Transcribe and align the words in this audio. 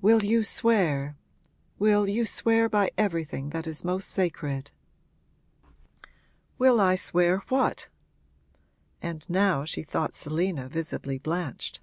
'Will 0.00 0.24
you 0.24 0.44
swear 0.44 1.18
will 1.78 2.08
you 2.08 2.24
swear 2.24 2.70
by 2.70 2.90
everything 2.96 3.50
that 3.50 3.66
is 3.66 3.84
most 3.84 4.08
sacred?' 4.10 4.70
'Will 6.56 6.80
I 6.80 6.94
swear 6.94 7.42
what?' 7.50 7.90
And 9.02 9.28
now 9.28 9.66
she 9.66 9.82
thought 9.82 10.14
Selina 10.14 10.70
visibly 10.70 11.18
blanched. 11.18 11.82